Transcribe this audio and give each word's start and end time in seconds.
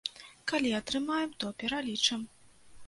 Калі 0.51 0.71
атрымаем, 0.79 1.37
то 1.45 1.55
пералічым. 1.61 2.27